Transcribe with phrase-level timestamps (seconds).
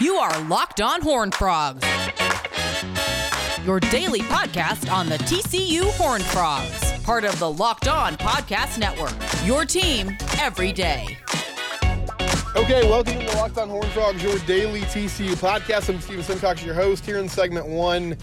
[0.00, 1.86] You are Locked On Horned Frogs,
[3.64, 9.14] your daily podcast on the TCU Horned Frogs, part of the Locked On Podcast Network.
[9.46, 11.16] Your team every day.
[12.56, 15.88] Okay, welcome to the Locked On Horned Frogs, your daily TCU podcast.
[15.88, 17.06] I'm Steven Simcox, your host.
[17.06, 18.16] Here in segment one,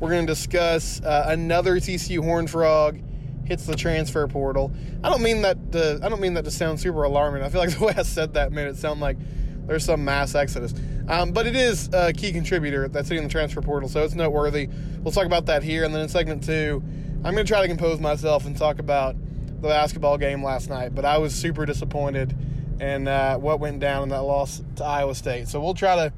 [0.00, 3.00] we're going to discuss uh, another TCU Horn Frog
[3.44, 4.72] hits the transfer portal.
[5.02, 5.72] I don't mean that.
[5.72, 7.42] To, I don't mean that to sound super alarming.
[7.42, 9.18] I feel like the way I said that made it sound like
[9.66, 10.74] there's some mass exodus.
[11.08, 14.68] Um, but it is a key contributor that's hitting the transfer portal, so it's noteworthy.
[15.02, 16.82] We'll talk about that here, and then in segment two,
[17.24, 19.16] I'm going to try to compose myself and talk about
[19.60, 20.94] the basketball game last night.
[20.94, 22.34] But I was super disappointed
[22.80, 25.48] in uh, what went down in that loss to Iowa State.
[25.48, 26.12] So we'll try to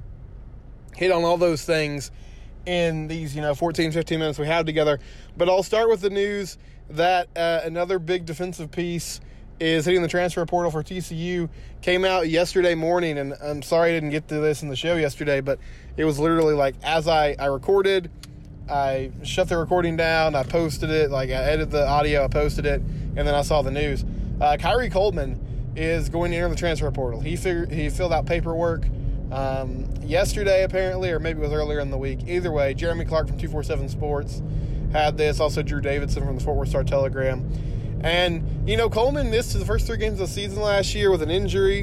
[0.96, 2.10] hit on all those things
[2.64, 4.98] in these you know 14 15 minutes we have together
[5.36, 6.58] but i'll start with the news
[6.90, 9.20] that uh, another big defensive piece
[9.58, 11.48] is hitting the transfer portal for tcu
[11.82, 14.96] came out yesterday morning and i'm sorry i didn't get to this in the show
[14.96, 15.58] yesterday but
[15.96, 18.10] it was literally like as i, I recorded
[18.68, 22.66] i shut the recording down i posted it like i edited the audio i posted
[22.66, 24.04] it and then i saw the news
[24.40, 25.40] uh, Khari Coleman
[25.74, 28.86] is going to enter the transfer portal he figured he filled out paperwork
[29.32, 32.20] um, yesterday, apparently, or maybe it was earlier in the week.
[32.26, 34.42] Either way, Jeremy Clark from 247 Sports
[34.92, 35.40] had this.
[35.40, 37.48] Also, Drew Davidson from the Fort Worth Star Telegram.
[38.00, 41.22] And, you know, Coleman missed the first three games of the season last year with
[41.22, 41.82] an injury.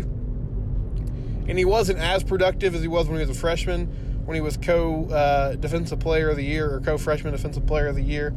[1.48, 3.88] And he wasn't as productive as he was when he was a freshman,
[4.26, 7.88] when he was co uh, defensive player of the year or co freshman defensive player
[7.88, 8.34] of the year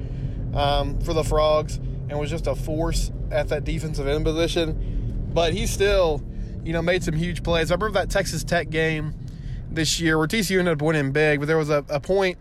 [0.55, 1.77] um, for the Frogs
[2.09, 5.31] and was just a force at that defensive end position.
[5.33, 6.23] But he still
[6.67, 7.71] you know, made some huge plays.
[7.71, 9.15] I remember that Texas Tech game
[9.71, 12.39] this year where TCU ended up winning big, but there was a, a point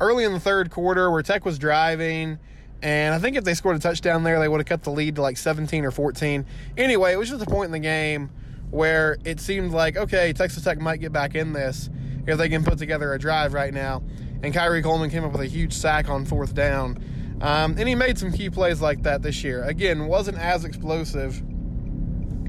[0.00, 2.38] early in the third quarter where Tech was driving.
[2.82, 5.16] And I think if they scored a touchdown there, they would have cut the lead
[5.16, 6.44] to like 17 or 14.
[6.76, 8.30] Anyway, it was just a point in the game
[8.70, 11.88] where it seemed like, okay, Texas Tech might get back in this
[12.26, 14.02] if they can put together a drive right now.
[14.42, 17.02] And Khari Coleman came up with a huge sack on fourth down.
[17.40, 19.62] Um, and he made some key plays like that this year.
[19.64, 21.42] Again, wasn't as explosive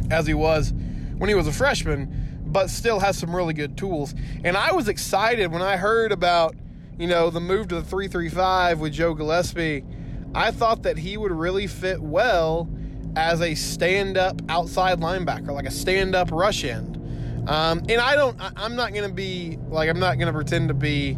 [0.10, 0.74] as he was
[1.18, 4.16] when he was a freshman, but still has some really good tools.
[4.44, 6.56] And I was excited when I heard about,
[6.98, 9.84] you know, the move to the 335 with Joe Gillespie.
[10.38, 12.70] I thought that he would really fit well
[13.16, 16.96] as a stand up outside linebacker, like a stand up rush end.
[17.50, 20.68] Um, and I don't, I'm not going to be, like, I'm not going to pretend
[20.68, 21.18] to be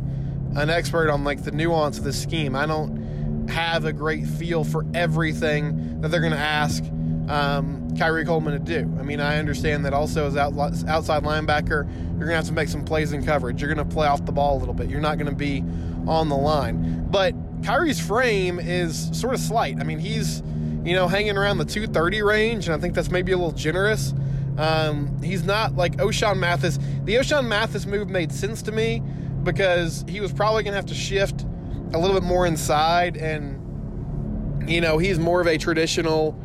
[0.56, 2.56] an expert on, like, the nuance of the scheme.
[2.56, 6.81] I don't have a great feel for everything that they're going to ask
[7.28, 8.90] um, Khari Coleman to do.
[9.00, 10.53] I mean, I understand that also as out,
[10.88, 11.85] outside linebacker,
[12.18, 13.62] you're going to have to make some plays in coverage.
[13.62, 14.90] You're going to play off the ball a little bit.
[14.90, 15.62] You're not going to be
[16.08, 17.06] on the line.
[17.09, 19.80] But Khari's frame is sort of slight.
[19.80, 20.42] I mean, he's,
[20.84, 24.14] you know, hanging around the 230 range, and I think that's maybe a little generous.
[24.58, 26.78] Um, he's not like Ochaun Mathis.
[27.06, 29.02] The Ochaun Mathis move made sense to me
[29.44, 31.46] because he was probably going to have to shift
[31.94, 36.38] a little bit more inside, and, you know, he's more of a traditional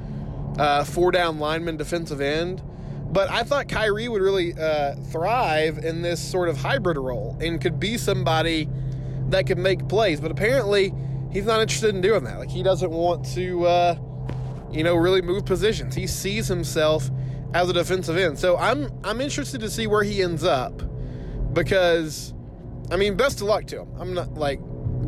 [0.58, 2.62] uh, four down lineman defensive end.
[3.10, 7.60] But I thought Khari would really uh, thrive in this sort of hybrid role and
[7.60, 8.68] could be somebody
[9.34, 10.20] that could make plays.
[10.20, 10.92] But apparently,
[11.30, 12.38] he's not interested in doing that.
[12.38, 13.98] Like he doesn't want to, uh,
[14.70, 15.94] you know, really move positions.
[15.94, 17.10] He sees himself
[17.52, 18.38] as a defensive end.
[18.38, 20.82] So I'm I'm interested to see where he ends up
[21.52, 22.34] because,
[22.90, 23.88] I mean, best of luck to him.
[23.98, 24.60] I'm not like,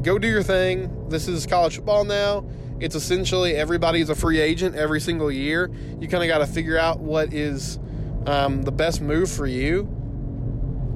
[0.03, 1.09] go do your thing.
[1.09, 2.47] This is college football now
[2.79, 5.71] it's essentially everybody's a free agent every single year.
[5.99, 7.79] You kind of got to figure out what is
[8.27, 9.85] um, the best move for you.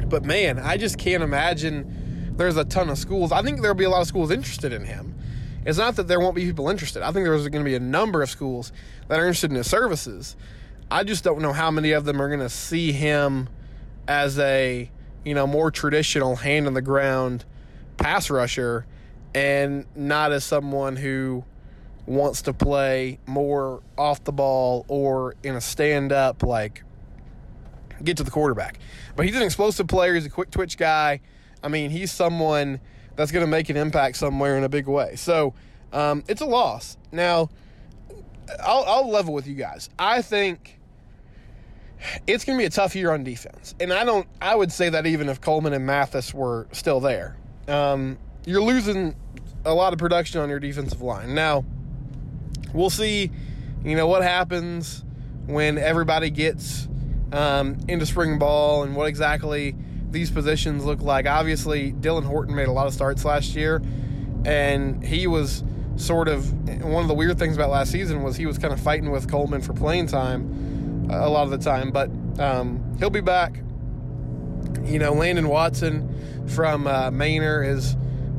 [0.09, 2.00] But man, I just can't imagine
[2.37, 3.33] there's a ton of schools.
[3.33, 5.15] I think there'll be a lot of schools interested in him.
[5.65, 7.03] It's not that there won't be people interested.
[7.03, 8.73] I think there's going to be a number of schools
[9.09, 10.37] that are interested in his services.
[10.91, 13.49] I just don't know how many of them are going to see him
[14.09, 14.91] as a,
[15.25, 17.45] you know, more traditional hand on the ground
[17.97, 18.87] pass rusher
[19.35, 21.45] and not as someone who
[22.07, 26.83] wants to play more off the ball or in a stand up, like
[28.03, 28.79] get to the quarterback.
[29.15, 30.15] But he's an explosive player.
[30.15, 31.21] He's a quick twitch guy.
[31.63, 32.81] I mean, he's someone
[33.17, 35.17] that's going to make an impact somewhere in a big way.
[35.17, 35.55] So
[35.93, 36.97] um, it's a loss.
[37.13, 37.51] Now,
[38.63, 39.91] I'll, I'll level with you guys.
[39.99, 40.79] I think
[42.27, 44.27] it's going to be a tough year on defense, and I don't.
[44.41, 47.37] I would say that even if Coleman and Mathis were still there,
[47.69, 49.15] um, you're losing
[49.67, 51.65] a lot of production on your defensive line now
[52.73, 53.31] we'll see,
[53.85, 55.05] you know, what happens
[55.47, 56.89] when everybody gets
[57.33, 59.75] um, into spring ball and what exactly
[60.13, 61.27] these positions look like.
[61.27, 63.83] Obviously, Dylan Horton made a lot of starts last year,
[64.45, 65.65] and he was
[65.97, 66.51] sort of
[66.83, 69.31] one of the weird things about last season was he was kind of fighting with
[69.31, 73.57] Coleman for playing time a lot of the time, but um, he'll be back.
[74.85, 77.97] You know, Landon Watson from uh, Manor is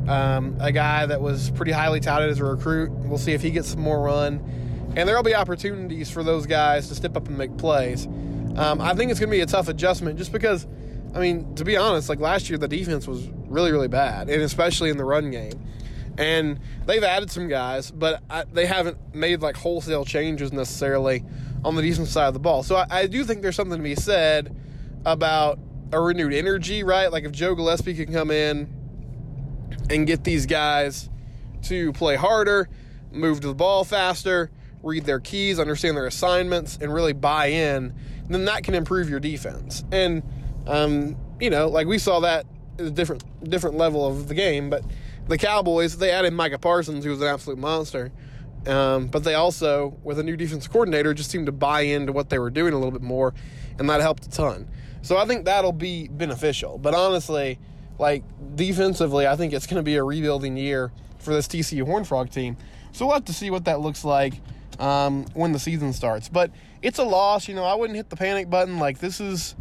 [0.07, 2.91] um, a guy that was pretty highly touted as a recruit.
[2.91, 4.93] We'll see if he gets some more run.
[4.95, 8.07] And there will be opportunities for those guys to step up and make plays.
[8.55, 10.67] Um, I think it's going to be a tough adjustment just because,
[11.13, 14.41] I mean, to be honest, like last year, the defense was really, really bad, and
[14.41, 15.53] especially in the run game.
[16.17, 21.23] And they've added some guys, but I, they haven't made like wholesale changes necessarily
[21.63, 22.63] on the defensive side of the ball.
[22.63, 24.55] So I, I do think there's something to be said
[25.05, 25.59] about
[25.91, 27.11] a renewed energy, right?
[27.11, 28.69] Like if Joe Gillespie can come in
[29.89, 31.09] and get these guys
[31.63, 32.69] to play harder,
[33.11, 34.51] move to the ball faster,
[34.83, 37.93] read their keys, understand their assignments, and really buy in,
[38.29, 39.83] then that can improve your defense.
[39.91, 40.23] And
[40.71, 42.45] um, you know, like we saw that
[42.79, 44.83] at a different different level of the game, but
[45.27, 48.11] the Cowboys they added Micah Parsons, who was an absolute monster.
[48.67, 52.29] Um, but they also, with a new defensive coordinator, just seemed to buy into what
[52.29, 53.33] they were doing a little bit more,
[53.79, 54.69] and that helped a ton.
[55.01, 56.77] So I think that'll be beneficial.
[56.77, 57.59] But honestly,
[57.97, 58.23] like
[58.55, 62.29] defensively, I think it's going to be a rebuilding year for this TCU Horned Frog
[62.29, 62.55] team.
[62.91, 64.33] So we'll have to see what that looks like
[64.79, 66.29] um, when the season starts.
[66.29, 66.51] But
[66.81, 67.47] it's a loss.
[67.47, 68.79] You know, I wouldn't hit the panic button.
[68.79, 69.55] Like, this is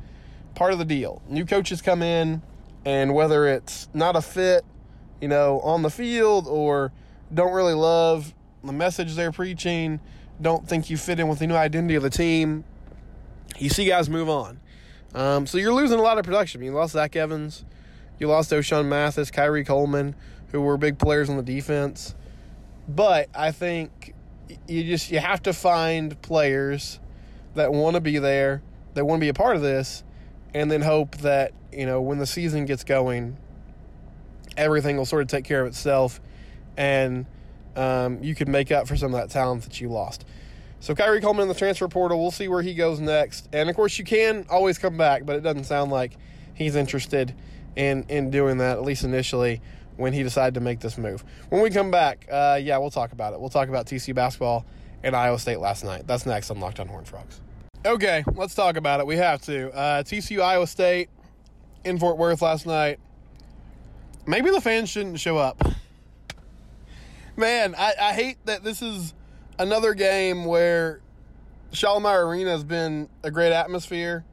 [0.60, 1.22] part of the deal.
[1.26, 2.42] New coaches come in,
[2.84, 4.62] and whether it's not a fit,
[5.18, 6.92] you know, on the field or
[7.32, 10.00] don't really love the message they're preaching,
[10.38, 12.62] don't think you fit in with the new identity of the team,
[13.58, 14.60] you see guys move on.
[15.14, 16.62] Um, so you're losing a lot of production.
[16.62, 17.64] You lost Zach Evans,
[18.18, 20.14] you lost Ochaun Mathis, Khari Coleman,
[20.52, 22.14] who were big players on the defense.
[22.86, 24.12] But I think
[24.68, 27.00] you just you have to find players
[27.54, 28.60] that want to be there,
[28.92, 30.04] that want to be a part of this,
[30.54, 33.36] and then hope that you know when the season gets going,
[34.56, 36.20] everything will sort of take care of itself,
[36.76, 37.26] and
[37.76, 40.24] um, you can make up for some of that talent that you lost.
[40.80, 43.48] So Khari Coleman in the transfer portal, we'll see where he goes next.
[43.52, 46.16] And of course, you can always come back, but it doesn't sound like
[46.54, 47.34] he's interested
[47.76, 49.60] in in doing that at least initially
[49.96, 51.22] when he decided to make this move.
[51.50, 53.40] When we come back, uh, yeah, we'll talk about it.
[53.40, 54.64] We'll talk about TC basketball
[55.02, 56.06] and Iowa State last night.
[56.06, 57.40] That's next on Locked On Horned Frogs.
[57.84, 59.06] Okay, let's talk about it.
[59.06, 59.70] We have to.
[59.72, 61.08] Uh, TCU Iowa State
[61.82, 63.00] in Fort Worth last night.
[64.26, 65.62] Maybe the fans shouldn't show up.
[67.38, 69.14] Man, I, I hate that this is
[69.58, 71.00] another game where
[71.72, 74.26] Schollmaier Arena has been a great atmosphere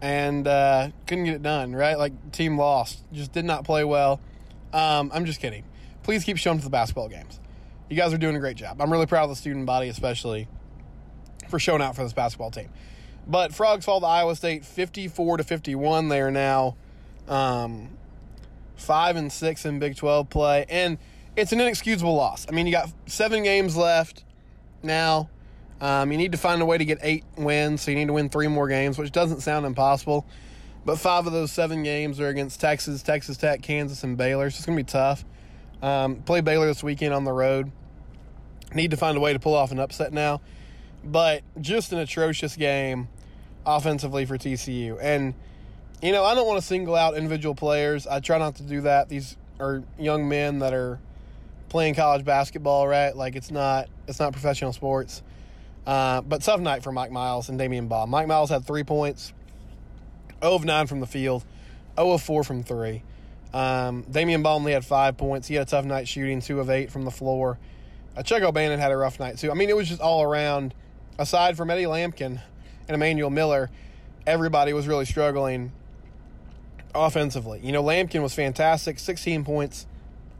[0.00, 1.98] and uh, couldn't get it done, right?
[1.98, 3.04] Like, team lost.
[3.12, 4.22] Just did not play well.
[4.72, 5.64] Um, I'm just kidding.
[6.02, 7.40] Please keep showing up to the basketball games.
[7.90, 8.80] You guys are doing a great job.
[8.80, 10.48] I'm really proud of the student body, especially
[11.50, 12.70] for showing out for this basketball team.
[13.26, 16.08] But Frogs fall to Iowa State 54 to 51.
[16.08, 16.76] They are now
[17.28, 17.90] um,
[18.76, 20.98] five and six in Big 12 play, and
[21.36, 22.46] it's an inexcusable loss.
[22.48, 24.24] I mean, you got seven games left
[24.82, 25.28] now.
[25.80, 28.12] Um, you need to find a way to get eight wins, so you need to
[28.12, 30.26] win three more games, which doesn't sound impossible.
[30.84, 34.50] But five of those seven games are against Texas, Texas Tech, Kansas, and Baylor.
[34.50, 35.24] So it's going to be tough.
[35.82, 37.70] Um, play Baylor this weekend on the road.
[38.74, 40.40] Need to find a way to pull off an upset now.
[41.04, 43.08] But just an atrocious game
[43.64, 44.98] offensively for TCU.
[45.00, 45.34] And,
[46.02, 48.06] you know, I don't want to single out individual players.
[48.06, 49.08] I try not to do that.
[49.08, 50.98] These are young men that are
[51.68, 53.16] playing college basketball, right?
[53.16, 55.22] Like it's not it's not professional sports.
[55.86, 58.06] Uh, but tough night for Mike Miles and Damion Baugh.
[58.06, 59.32] Mike Miles had three points,
[60.40, 61.44] 0 of 9 from the field,
[61.96, 63.02] 0 of 4 from three.
[63.54, 65.48] Um, Damion Baugh only had five points.
[65.48, 67.58] He had a tough night shooting, 2 of 8 from the floor.
[68.16, 69.50] Uh, Chuck O'Bannon had a rough night too.
[69.50, 70.74] I mean, it was just all around.
[71.20, 72.40] Aside from Eddie Lampkin
[72.88, 73.70] and Emmanuel Miller,
[74.26, 75.70] everybody was really struggling
[76.94, 77.60] offensively.
[77.62, 79.86] You know, Lampkin was fantastic, 16 points,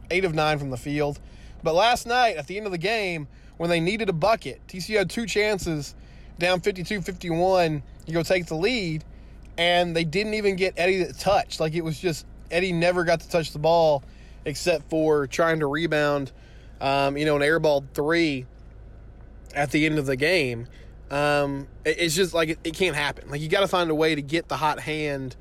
[0.09, 1.19] 8 of 9 from the field.
[1.61, 4.97] But last night, at the end of the game, when they needed a bucket, TCU
[4.97, 5.93] had two chances,
[6.39, 9.03] down 52 51, you go take the lead,
[9.59, 11.59] and they didn't even get Eddie to touch.
[11.59, 14.01] Like it was just, Eddie never got to touch the ball
[14.45, 16.31] except for trying to rebound,
[16.81, 18.47] um, you know, an airball three
[19.53, 20.67] at the end of the game.
[21.09, 23.29] Um, it, it's just like it, it can't happen.
[23.29, 25.35] Like you got to find a way to get the hot hand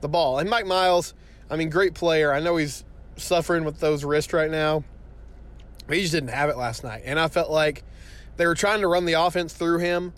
[0.00, 0.38] the ball.
[0.38, 1.14] And Mike Miles,
[1.50, 2.32] I mean, great player.
[2.32, 2.84] I know he's
[3.16, 4.84] suffering with those wrists right now.
[5.88, 7.02] He just didn't have it last night.
[7.04, 7.84] And I felt like
[8.36, 10.12] they were trying to run the offense through him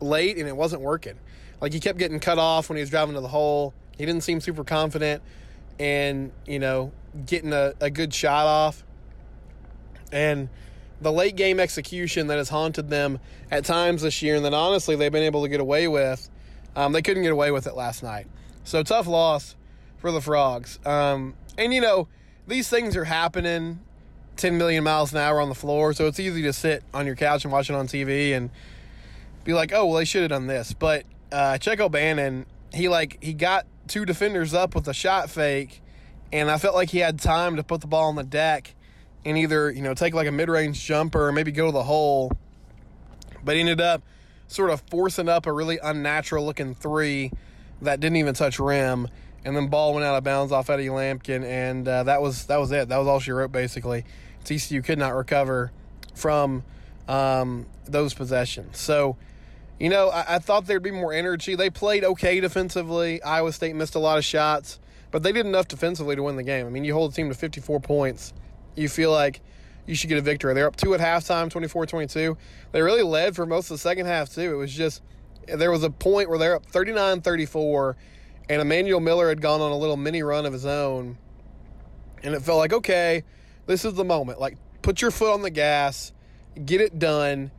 [0.00, 1.18] late and it wasn't working.
[1.60, 3.72] Like he kept getting cut off when he was driving to the hole.
[3.96, 5.22] He didn't seem super confident
[5.78, 6.92] and, you know,
[7.26, 8.84] getting a, a good shot off.
[10.10, 10.48] And
[11.02, 13.18] the late game execution that has haunted them
[13.50, 16.28] at times this year and that honestly they've been able to get away with,
[16.76, 18.26] um, they couldn't get away with it last night.
[18.64, 19.56] So tough loss
[19.98, 20.78] for the Frogs.
[20.86, 22.08] Um, and, you know,
[22.46, 23.80] these things are happening
[24.36, 27.16] 10 million miles an hour on the floor, so it's easy to sit on your
[27.16, 28.50] couch and watch it on TV and
[29.44, 30.72] be like, oh, well, they should have done this.
[30.72, 35.82] But uh, Chuck O'Bannon, he like he got two defenders up with a shot fake,
[36.32, 38.74] and I felt like he had time to put the ball on the deck
[39.24, 42.32] and either you know take like a mid-range jumper or maybe go to the hole.
[43.44, 44.02] But ended up
[44.46, 47.32] sort of forcing up a really unnatural looking three
[47.80, 49.08] that didn't even touch rim,
[49.44, 52.58] and then ball went out of bounds off Eddie Lampkin, and uh, that was that
[52.58, 52.88] was it.
[52.88, 54.04] That was all she wrote basically.
[54.44, 55.72] TCU could not recover
[56.14, 56.64] from
[57.08, 58.78] um, those possessions.
[58.78, 59.16] So,
[59.78, 61.54] you know, I, I, thought there'd be more energy.
[61.54, 63.22] They played okay defensively.
[63.22, 64.78] Iowa State missed a lot of shots,
[65.10, 66.66] but they did enough defensively to win the game.
[66.66, 68.32] I mean, you hold a team to 54 points.
[68.74, 69.40] You feel like
[69.86, 70.54] you should get a victory.
[70.54, 72.36] They're up two at halftime, 24 22.
[72.72, 74.54] They really led for most of the second half, too.
[74.54, 75.02] It was just,
[75.46, 77.96] there was a point where they're up 39 34,
[78.48, 81.18] and Emmanuel Miller had gone on a little mini run of his own.
[82.22, 83.24] And it felt like, okay,
[83.66, 84.40] this is the moment.
[84.40, 86.12] Like, put your foot on the gas,
[86.64, 87.50] get it done,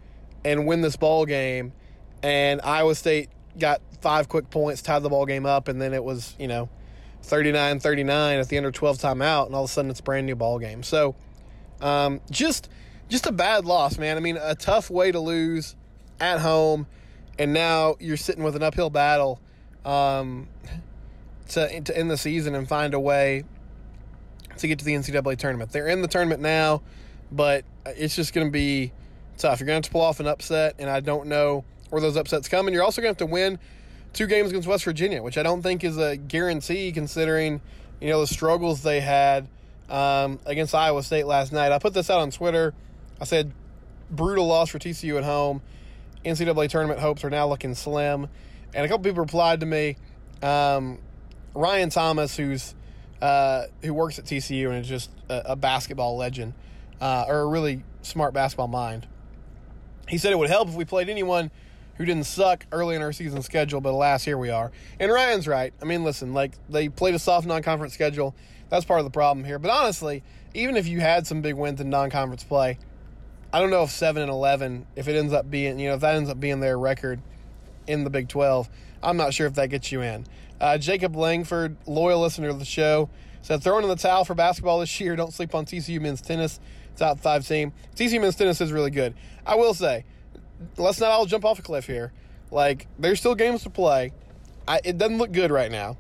[0.46, 1.74] and win this ball game.
[2.22, 3.30] And Iowa State
[3.60, 6.70] got five quick points, tied the ball game up, and then it was, you know,
[7.24, 10.04] 39 39 at the end of 12 timeout, and all of a sudden it's a
[10.04, 10.84] brand new ball game.
[10.84, 11.16] So,
[11.82, 12.70] um, just
[13.10, 14.18] just a bad loss, man.
[14.18, 15.76] I mean, a tough way to lose
[16.20, 16.88] at home,
[17.40, 19.40] and now you're sitting with an uphill battle
[19.86, 20.48] um,
[21.50, 23.44] to, to end the season and find a way
[24.58, 25.72] to get to the NCAA tournament.
[25.72, 26.82] They're in the tournament now,
[27.32, 28.92] but it's just going to be
[29.38, 29.60] tough.
[29.60, 32.18] You're going to have to pull off an upset, and I don't know where those
[32.18, 32.68] upsets come.
[32.68, 33.60] And you're also going to have to win
[34.14, 37.62] two games against West Virginia, which I don't think is a guarantee considering
[38.00, 39.48] you know the struggles they had
[39.90, 41.72] um, against Iowa State last night.
[41.72, 42.74] I put this out on Twitter.
[43.20, 43.52] I said
[44.10, 45.62] brutal loss for TCU at home.
[46.24, 48.28] NCAA tournament hopes are now looking slim.
[48.74, 49.98] And a couple people replied to me.
[50.42, 51.00] Um,
[51.54, 52.74] Ryan Thomas, who's
[53.22, 56.54] uh, who works at TCU and is just a, a basketball legend,
[57.00, 59.08] uh, or a really smart basketball mind.
[60.10, 61.52] He said it would help if we played anyone
[61.96, 64.72] who didn't suck early in our season schedule, but alas, here we are.
[65.00, 65.74] And Ryan's right.
[65.82, 68.36] I mean, listen, like they played a soft non-conference schedule.
[68.70, 69.60] That's part of the problem here.
[69.60, 70.24] But honestly,
[70.54, 72.80] even if you had some big wins in non-conference play,
[73.52, 76.02] I don't know if seven and eleven, if it ends up being, you know, if
[76.02, 77.22] that ends up being their record
[77.86, 78.68] in the Big Twelve,
[79.04, 80.26] I'm not sure if that gets you in.
[80.60, 83.10] Uh, Jacob Langford, loyal listener of the show,
[83.44, 85.16] said throwing in the towel for basketball this year.
[85.16, 86.60] Don't sleep on TCU men's tennis.
[86.96, 87.74] Top five team.
[87.96, 89.14] TCU men's tennis is really good.
[89.46, 90.06] I will say,
[90.78, 92.12] let's not all jump off a cliff here.
[92.52, 94.14] Like, there's still games to play.
[94.68, 95.98] I, it doesn't look good right now.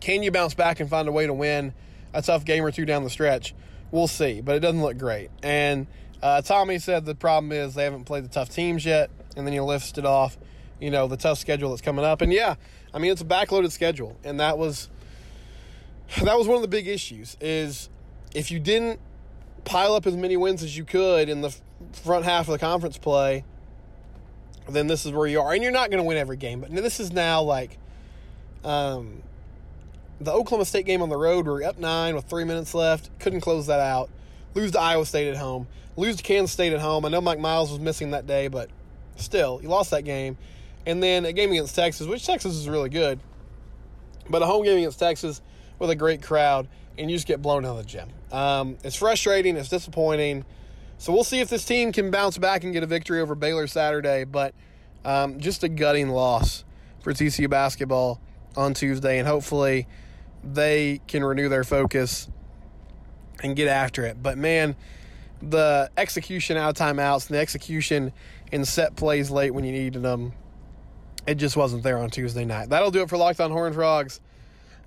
[0.00, 1.74] Can you bounce back and find a way to win
[2.12, 3.54] a tough game or two down the stretch?
[3.90, 5.30] We'll see, but it doesn't look great.
[5.42, 5.86] And
[6.22, 9.52] uh, Tommy said the problem is they haven't played the tough teams yet, and then
[9.52, 10.38] he listed off,
[10.80, 12.20] you know, the tough schedule that's coming up.
[12.20, 12.54] And yeah,
[12.94, 14.88] I mean it's a backloaded schedule, and that was
[16.22, 17.36] that was one of the big issues.
[17.40, 17.88] Is
[18.34, 19.00] if you didn't
[19.64, 21.54] pile up as many wins as you could in the
[21.92, 23.44] front half of the conference play,
[24.68, 25.52] then this is where you are.
[25.52, 27.78] And you're not going to win every game, but this is now like
[28.64, 29.22] um,
[30.20, 31.46] the Oklahoma State game on the road.
[31.46, 33.10] We're up nine with three minutes left.
[33.18, 34.10] Couldn't close that out.
[34.54, 35.66] Lose to Iowa State at home.
[35.96, 37.04] Lose to Kansas State at home.
[37.04, 38.70] I know Mike Miles was missing that day, but
[39.16, 40.36] still, you lost that game.
[40.86, 43.20] And then a game against Texas, which Texas is really good,
[44.28, 45.40] but a home game against Texas
[45.78, 46.66] with a great crowd,
[46.98, 48.08] and you just get blown out of the gym.
[48.30, 49.56] Um, it's frustrating.
[49.56, 50.44] It's disappointing.
[51.02, 53.66] So we'll see if this team can bounce back and get a victory over Baylor
[53.66, 54.22] Saturday.
[54.22, 54.54] But
[55.04, 56.64] um, just a gutting loss
[57.00, 58.20] for TCU basketball
[58.56, 59.88] on Tuesday, and hopefully
[60.44, 62.30] they can renew their focus
[63.42, 64.22] and get after it.
[64.22, 64.76] But man,
[65.42, 68.12] the execution out of timeouts the execution
[68.52, 70.32] in set plays late when you needed them,
[71.26, 72.68] it just wasn't there on Tuesday night.
[72.68, 74.20] That'll do it for Locked On Horned Frogs.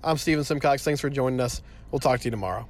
[0.02, 0.82] I'm Steven Simcox.
[0.82, 1.60] Thanks for joining us.
[1.90, 2.66] We'll talk to you tomorrow.